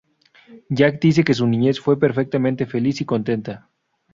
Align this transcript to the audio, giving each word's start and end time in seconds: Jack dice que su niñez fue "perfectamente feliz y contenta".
Jack 0.71 0.99
dice 0.99 1.23
que 1.23 1.35
su 1.35 1.45
niñez 1.45 1.79
fue 1.79 1.99
"perfectamente 1.99 2.65
feliz 2.65 2.99
y 3.01 3.05
contenta". 3.05 3.69